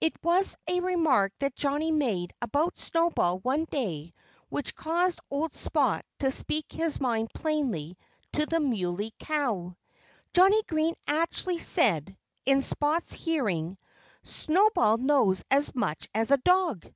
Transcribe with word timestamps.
It 0.00 0.14
was 0.24 0.56
a 0.66 0.80
remark 0.80 1.34
that 1.38 1.54
Johnnie 1.54 1.92
made 1.92 2.32
about 2.40 2.78
Snowball 2.78 3.40
one 3.40 3.66
day 3.66 4.14
which 4.48 4.74
caused 4.74 5.20
old 5.30 5.54
Spot 5.54 6.02
to 6.20 6.30
speak 6.30 6.72
his 6.72 6.98
mind 6.98 7.28
plainly 7.34 7.98
to 8.32 8.46
the 8.46 8.58
Muley 8.58 9.12
Cow. 9.18 9.76
Johnnie 10.32 10.62
Green 10.62 10.94
actually 11.06 11.58
said, 11.58 12.16
in 12.46 12.62
Spot's 12.62 13.12
hearing, 13.12 13.76
"Snowball 14.22 14.96
knows 14.96 15.44
as 15.50 15.74
much 15.74 16.08
as 16.14 16.30
a 16.30 16.38
dog!" 16.38 16.90